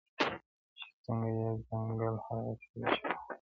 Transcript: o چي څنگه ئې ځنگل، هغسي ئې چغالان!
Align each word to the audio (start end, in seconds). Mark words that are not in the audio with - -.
o 0.03 0.03
چي 0.77 0.87
څنگه 1.03 1.29
ئې 1.49 1.51
ځنگل، 1.67 2.15
هغسي 2.25 2.45
ئې 2.47 2.53
چغالان! 2.61 2.93